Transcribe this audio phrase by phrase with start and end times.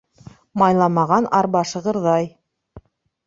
[0.61, 2.27] Майламаған арба шығырҙай.